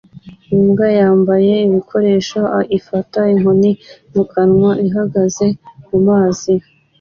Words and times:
Imbwa 0.55 0.87
yambaye 0.99 1.53
ibikoresho 1.67 2.41
ifata 2.77 3.19
inkoni 3.33 3.71
mu 4.13 4.23
kanwa 4.31 4.71
ihagaze 4.87 5.47
mu 5.89 5.99
mazi 6.07 6.53